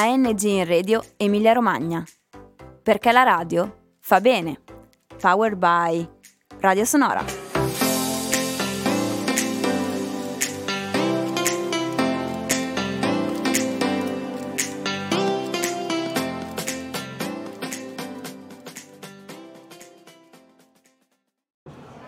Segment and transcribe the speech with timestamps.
[0.00, 2.04] ANG in Radio Emilia Romagna.
[2.84, 4.60] Perché la radio fa bene.
[5.20, 6.08] Powered by
[6.60, 7.24] Radio Sonora.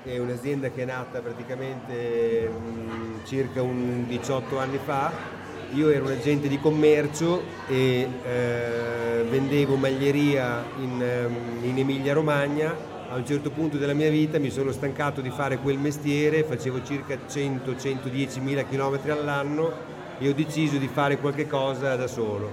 [0.04, 5.39] È un'azienda che è nata praticamente mh, circa un 18 anni fa
[5.72, 12.88] io ero un agente di commercio e eh, vendevo maglieria in, ehm, in Emilia Romagna.
[13.08, 16.82] A un certo punto della mia vita mi sono stancato di fare quel mestiere, facevo
[16.84, 19.72] circa 100-110 mila chilometri all'anno
[20.18, 22.50] e ho deciso di fare qualche cosa da solo.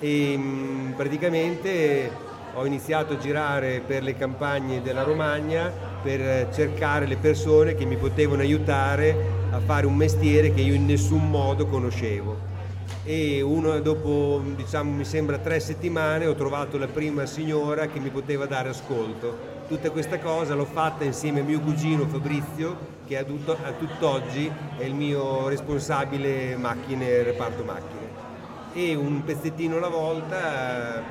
[0.00, 2.10] E mh, praticamente
[2.54, 5.70] ho iniziato a girare per le campagne della Romagna
[6.02, 10.86] per cercare le persone che mi potevano aiutare a fare un mestiere che io in
[10.86, 12.56] nessun modo conoscevo.
[13.04, 18.10] E uno, dopo, diciamo, mi sembra tre settimane, ho trovato la prima signora che mi
[18.10, 19.56] poteva dare ascolto.
[19.66, 24.50] Tutta questa cosa l'ho fatta insieme a mio cugino Fabrizio, che a, tutto, a tutt'oggi
[24.76, 28.26] è il mio responsabile macchine, reparto macchine.
[28.74, 31.02] E un pezzettino alla volta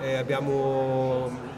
[0.00, 1.51] eh, abbiamo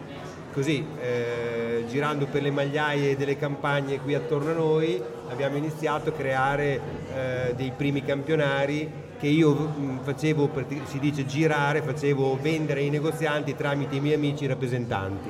[0.55, 6.12] così, eh, girando per le magliaie delle campagne qui attorno a noi, abbiamo iniziato a
[6.12, 6.80] creare
[7.12, 8.88] eh, dei primi campionari
[9.19, 10.48] che io mm, facevo,
[10.84, 15.28] si dice girare, facevo vendere ai negozianti tramite i miei amici rappresentanti.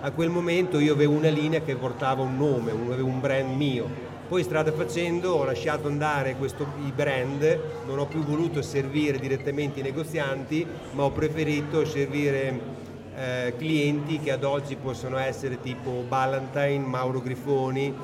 [0.00, 4.10] A quel momento io avevo una linea che portava un nome, avevo un brand mio.
[4.26, 9.80] Poi strada facendo ho lasciato andare questo, i brand, non ho più voluto servire direttamente
[9.80, 12.80] i negozianti, ma ho preferito servire
[13.16, 17.94] eh, clienti che ad oggi possono essere tipo Ballantine, Mauro Grifoni,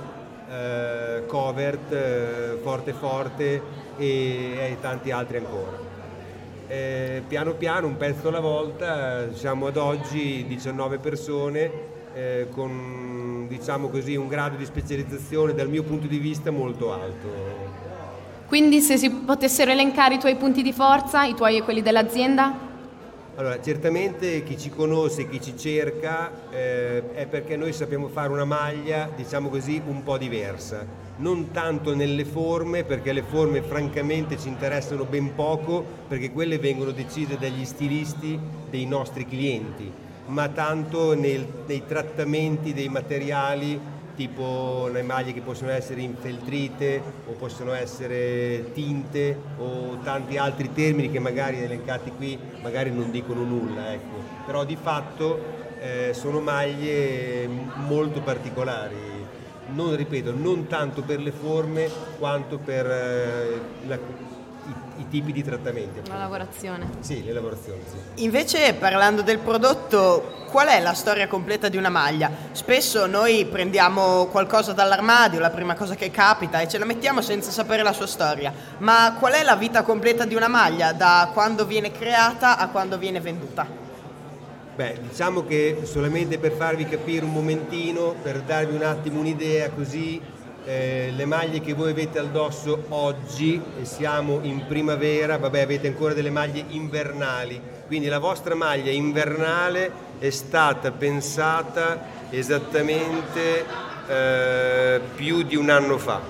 [0.50, 3.62] eh, Covert, eh, Forte Forte
[3.96, 5.86] e, e, tanti altri ancora.
[6.66, 11.70] Eh, piano piano, un pezzo alla volta, siamo ad oggi 19 persone
[12.14, 17.76] eh, con diciamo così, un grado di specializzazione dal mio punto di vista molto alto.
[18.46, 22.67] Quindi se si potessero elencare i tuoi punti di forza, i tuoi e quelli dell'azienda?
[23.38, 28.44] Allora, certamente chi ci conosce, chi ci cerca, eh, è perché noi sappiamo fare una
[28.44, 30.84] maglia, diciamo così, un po' diversa.
[31.18, 36.90] Non tanto nelle forme, perché le forme francamente ci interessano ben poco, perché quelle vengono
[36.90, 38.36] decise dagli stilisti
[38.68, 39.88] dei nostri clienti,
[40.26, 43.80] ma tanto nel, nei trattamenti dei materiali
[44.18, 51.08] tipo le maglie che possono essere infeltrite o possono essere tinte o tanti altri termini
[51.08, 54.16] che magari elencati qui magari non dicono nulla, ecco.
[54.44, 55.40] però di fatto
[55.80, 57.48] eh, sono maglie
[57.86, 58.96] molto particolari,
[59.68, 63.98] non ripeto, non tanto per le forme quanto per eh, la,
[64.68, 66.08] i, i, tipi di trattamenti.
[66.08, 66.88] La lavorazione.
[67.00, 67.80] Sì, le lavorazioni.
[67.86, 68.24] Sì.
[68.24, 72.30] Invece parlando del prodotto, qual è la storia completa di una maglia?
[72.52, 77.50] Spesso noi prendiamo qualcosa dall'armadio, la prima cosa che capita, e ce la mettiamo senza
[77.50, 78.52] sapere la sua storia.
[78.78, 82.98] Ma qual è la vita completa di una maglia, da quando viene creata a quando
[82.98, 83.86] viene venduta?
[84.78, 90.22] Beh, diciamo che solamente per farvi capire un momentino, per darvi un attimo un'idea così
[90.68, 96.12] eh, le maglie che voi avete addosso oggi e siamo in primavera, vabbè avete ancora
[96.12, 103.64] delle maglie invernali, quindi la vostra maglia invernale è stata pensata esattamente
[104.08, 106.20] eh, più di un anno fa,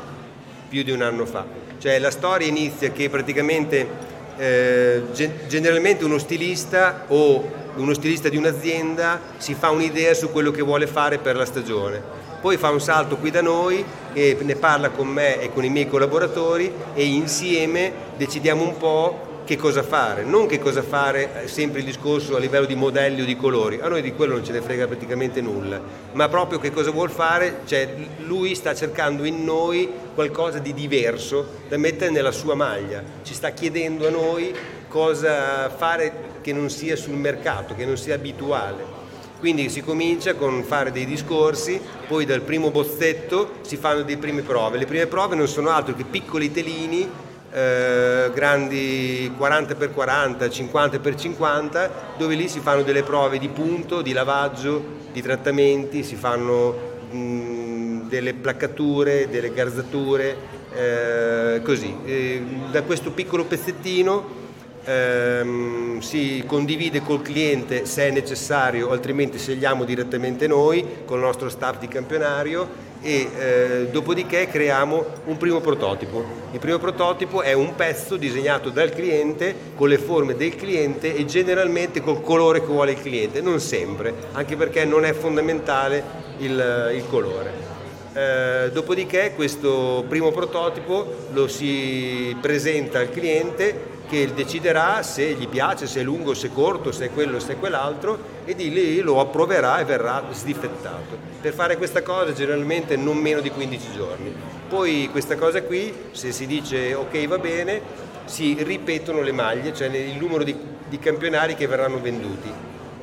[0.69, 1.44] più di un anno fa.
[1.78, 3.88] Cioè la storia inizia che praticamente
[4.37, 5.03] eh,
[5.49, 10.87] generalmente uno stilista o uno stilista di un'azienda si fa un'idea su quello che vuole
[10.87, 12.03] fare per la stagione.
[12.41, 15.71] Poi fa un salto qui da noi e ne parla con me e con i
[15.71, 21.49] miei collaboratori e insieme decidiamo un po' che cosa fare, non che cosa fare eh,
[21.49, 24.44] sempre il discorso a livello di modelli o di colori, a noi di quello non
[24.44, 25.81] ce ne frega praticamente nulla,
[26.12, 27.94] ma proprio che cosa vuol fare, cioè
[28.27, 33.49] lui sta cercando in noi qualcosa di diverso da mettere nella sua maglia, ci sta
[33.52, 34.55] chiedendo a noi
[34.87, 38.97] cosa fare che non sia sul mercato, che non sia abituale.
[39.39, 44.41] Quindi si comincia con fare dei discorsi, poi dal primo bozzetto si fanno delle prime
[44.41, 44.79] prove.
[44.79, 47.06] Le prime prove non sono altro che piccoli telini
[47.53, 55.21] eh, grandi 40x40, 50x50, dove lì si fanno delle prove di punto, di lavaggio, di
[55.21, 56.75] trattamenti, si fanno
[57.11, 60.37] mh, delle placcature, delle garzature,
[60.75, 61.95] eh, così.
[62.06, 64.47] E da questo piccolo pezzettino
[64.84, 71.48] ehm, si condivide col cliente se è necessario, altrimenti scegliamo direttamente noi con il nostro
[71.48, 76.25] staff di campionario e eh, dopodiché creiamo un primo prototipo.
[76.52, 81.25] Il primo prototipo è un pezzo disegnato dal cliente con le forme del cliente e
[81.25, 86.02] generalmente col colore che vuole il cliente, non sempre, anche perché non è fondamentale
[86.38, 87.76] il, il colore.
[88.14, 95.87] Eh, dopodiché questo primo prototipo lo si presenta al cliente che deciderà se gli piace,
[95.87, 99.00] se è lungo, se è corto, se è quello, se è quell'altro e di lì
[99.00, 101.16] lo approverà e verrà sdifettato.
[101.40, 104.34] Per fare questa cosa generalmente non meno di 15 giorni.
[104.69, 107.81] Poi questa cosa qui, se si dice ok va bene,
[108.25, 110.56] si ripetono le maglie, cioè il numero di,
[110.88, 112.50] di campionari che verranno venduti.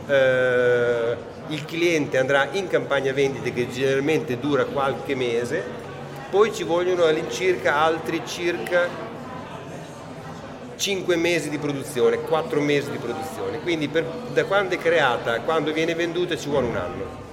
[0.07, 1.15] Eh,
[1.47, 5.63] il cliente andrà in campagna vendite che generalmente dura qualche mese,
[6.29, 9.04] poi ci vogliono all'incirca altri circa
[10.75, 15.39] 5 mesi di produzione, 4 mesi di produzione, quindi per, da quando è creata a
[15.41, 17.23] quando viene venduta ci vuole un anno.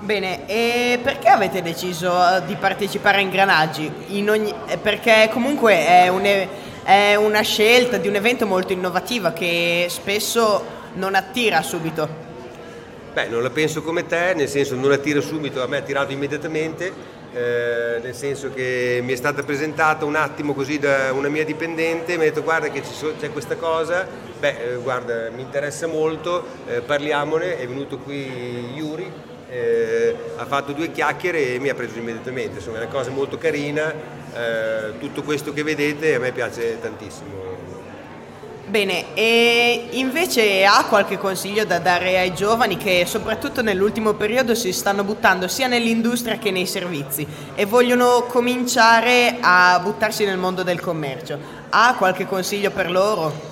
[0.00, 3.90] Bene, e perché avete deciso eh, di partecipare a Ingranaggi?
[4.28, 6.48] Ogni, eh, perché comunque è, un,
[6.82, 12.08] è una scelta di un evento molto innovativa che spesso non attira subito.
[13.12, 16.12] Beh, non la penso come te, nel senso non attira subito, a me ha attirato
[16.12, 16.92] immediatamente,
[17.34, 22.16] eh, nel senso che mi è stata presentata un attimo così da una mia dipendente,
[22.16, 22.82] mi ha detto guarda che
[23.18, 24.06] c'è questa cosa,
[24.38, 29.10] beh eh, guarda mi interessa molto, eh, parliamone, è venuto qui Yuri,
[29.48, 33.38] eh, ha fatto due chiacchiere e mi ha preso immediatamente, insomma è una cosa molto
[33.38, 33.92] carina,
[34.34, 37.71] eh, tutto questo che vedete a me piace tantissimo.
[38.72, 44.72] Bene, e invece ha qualche consiglio da dare ai giovani che soprattutto nell'ultimo periodo si
[44.72, 50.80] stanno buttando sia nell'industria che nei servizi e vogliono cominciare a buttarsi nel mondo del
[50.80, 51.38] commercio?
[51.68, 53.51] Ha qualche consiglio per loro?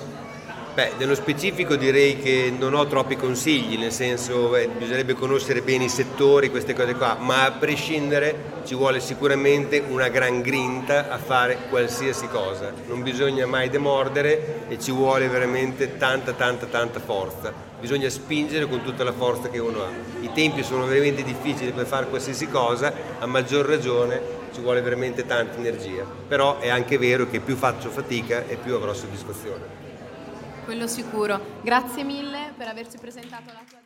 [0.73, 5.83] Beh, nello specifico direi che non ho troppi consigli, nel senso eh, bisognerebbe conoscere bene
[5.83, 11.17] i settori, queste cose qua, ma a prescindere ci vuole sicuramente una gran grinta a
[11.17, 17.53] fare qualsiasi cosa, non bisogna mai demordere e ci vuole veramente tanta tanta tanta forza,
[17.77, 19.89] bisogna spingere con tutta la forza che uno ha.
[20.21, 24.21] I tempi sono veramente difficili per fare qualsiasi cosa, a maggior ragione
[24.53, 28.73] ci vuole veramente tanta energia, però è anche vero che più faccio fatica e più
[28.73, 29.90] avrò soddisfazione
[30.71, 31.59] quello sicuro.
[31.63, 33.80] Grazie mille per averci presentato la tua